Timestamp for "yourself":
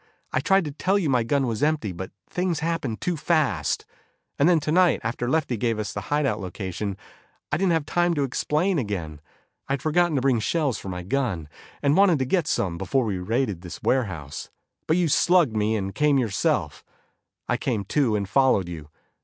16.17-16.83